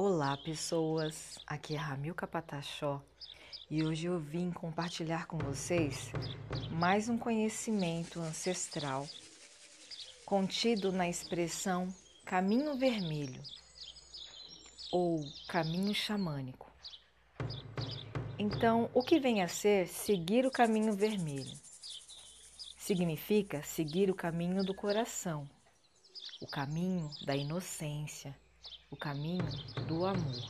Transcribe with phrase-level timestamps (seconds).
[0.00, 1.40] Olá, pessoas!
[1.44, 3.02] Aqui é Ramil Capatachó
[3.68, 6.12] e hoje eu vim compartilhar com vocês
[6.70, 9.08] mais um conhecimento ancestral
[10.24, 11.92] contido na expressão
[12.24, 13.42] caminho vermelho
[14.92, 16.70] ou caminho xamânico.
[18.38, 21.58] Então, o que vem a ser seguir o caminho vermelho?
[22.76, 25.50] Significa seguir o caminho do coração,
[26.40, 28.32] o caminho da inocência
[28.90, 29.46] o caminho
[29.86, 30.48] do amor.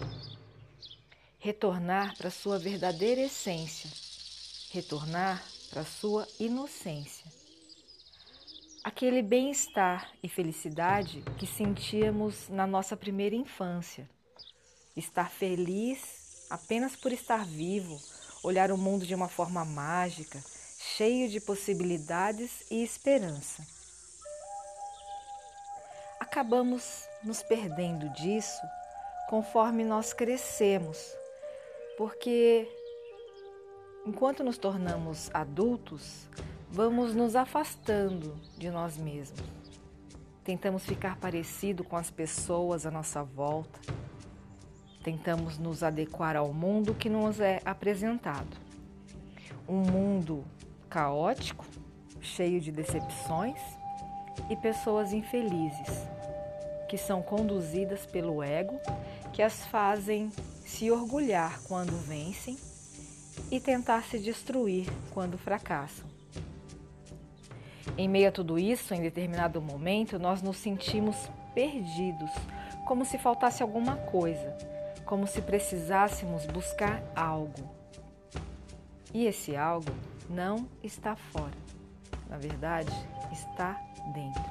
[1.39, 3.91] Retornar para sua verdadeira essência,
[4.71, 7.27] retornar para sua inocência.
[8.83, 14.09] Aquele bem-estar e felicidade que sentíamos na nossa primeira infância.
[14.97, 18.01] Estar feliz apenas por estar vivo,
[18.43, 20.43] olhar o mundo de uma forma mágica,
[20.97, 23.78] cheio de possibilidades e esperança
[26.39, 28.63] acabamos nos perdendo disso
[29.29, 31.13] conforme nós crescemos,
[31.97, 32.69] porque
[34.07, 36.29] enquanto nos tornamos adultos,
[36.71, 39.43] vamos nos afastando de nós mesmos.
[40.45, 43.81] Tentamos ficar parecido com as pessoas à nossa volta.
[45.03, 48.57] Tentamos nos adequar ao mundo que nos é apresentado.
[49.69, 50.45] Um mundo
[50.89, 51.67] caótico,
[52.21, 53.61] cheio de decepções
[54.49, 56.18] e pessoas infelizes
[56.89, 58.81] que são conduzidas pelo ego,
[59.33, 60.33] que as fazem
[60.65, 62.57] se orgulhar quando vencem
[63.51, 66.07] e tentar se destruir quando fracassam.
[67.97, 71.17] Em meio a tudo isso, em determinado momento, nós nos sentimos
[71.55, 72.31] perdidos,
[72.87, 74.57] como se faltasse alguma coisa,
[75.05, 77.69] como se precisássemos buscar algo.
[79.13, 79.91] E esse algo
[80.29, 81.57] não está fora,
[82.29, 82.93] na verdade,
[83.33, 83.81] está
[84.13, 84.45] dentro.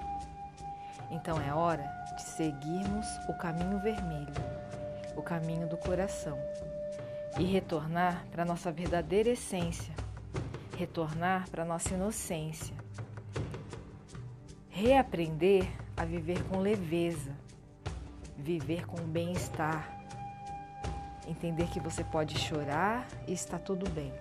[1.10, 4.34] Então é hora de seguirmos o caminho vermelho,
[5.16, 6.38] o caminho do coração,
[7.40, 9.94] e retornar para nossa verdadeira essência,
[10.76, 12.76] retornar para nossa inocência,
[14.70, 17.32] reaprender a viver com leveza,
[18.36, 19.88] viver com bem-estar,
[21.28, 24.12] entender que você pode chorar e está tudo bem,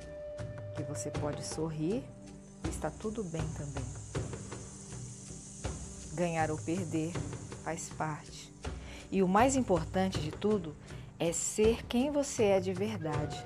[0.77, 2.05] que você pode sorrir
[2.63, 3.85] e está tudo bem também.
[6.15, 7.13] Ganhar ou perder
[7.67, 8.55] faz parte.
[9.11, 10.77] E o mais importante de tudo
[11.19, 13.45] é ser quem você é de verdade.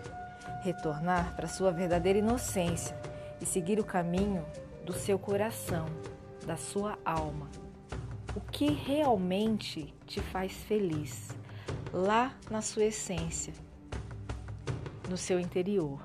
[0.62, 2.94] Retornar para sua verdadeira inocência
[3.40, 4.44] e seguir o caminho
[4.84, 5.86] do seu coração,
[6.46, 7.48] da sua alma.
[8.36, 11.30] O que realmente te faz feliz,
[11.90, 13.54] lá na sua essência,
[15.08, 15.98] no seu interior.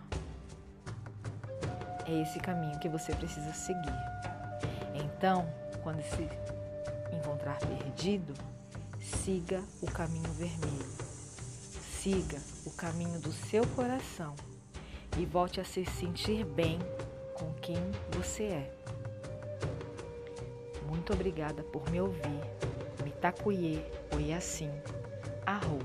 [2.06, 3.94] É esse caminho que você precisa seguir.
[4.94, 5.46] Então,
[5.84, 6.30] quando se
[7.12, 8.34] encontrar perdido,
[9.00, 10.96] siga o caminho vermelho.
[11.82, 14.36] Siga o caminho do seu coração
[15.18, 16.78] e volte a se sentir bem
[17.34, 17.78] com quem
[18.12, 18.76] você é.
[20.88, 22.42] Muito obrigada por me ouvir.
[23.04, 23.84] Mitakuye
[24.16, 24.72] Oyasin.
[25.46, 25.80] Arro.